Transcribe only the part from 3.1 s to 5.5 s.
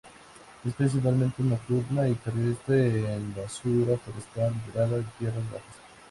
en basura forestal, ladera y tierras